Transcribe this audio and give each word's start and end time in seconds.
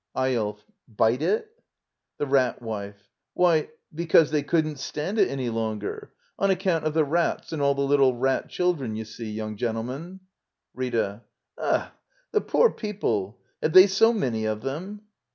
Eyolf. 0.17 0.65
Bite 0.87 1.21
it? 1.21 1.47
The 2.17 2.25
Rat 2.25 2.59
Wife. 2.59 3.11
Why, 3.35 3.69
because 3.93 4.31
they 4.31 4.41
couldn't 4.41 4.79
stand 4.79 5.19
it 5.19 5.29
any 5.29 5.51
longer. 5.51 6.11
On 6.39 6.49
account 6.49 6.85
of 6.85 6.95
the 6.95 7.03
rats 7.03 7.53
and 7.53 7.61
all 7.61 7.75
the 7.75 7.81
little 7.83 8.15
rat 8.15 8.49
children, 8.49 8.95
you 8.95 9.05
see, 9.05 9.29
young 9.31 9.57
gentleman. 9.57 10.21
Rita. 10.73 11.21
Ugh! 11.59 11.91
The 12.31 12.41
poor 12.41 12.71
people! 12.71 13.37
Have 13.61 13.73
they 13.73 13.85
so 13.85 14.11
many 14.11 14.45
of 14.45 14.63
them? 14.63 15.01